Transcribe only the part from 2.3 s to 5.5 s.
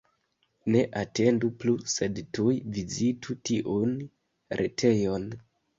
tuj vizitu tiun retejon!